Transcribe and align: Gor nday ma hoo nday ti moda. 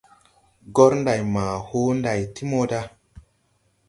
Gor 0.75 0.91
nday 1.01 1.21
ma 1.33 1.45
hoo 1.67 1.89
nday 1.97 2.21
ti 2.33 2.43
moda. 2.51 2.81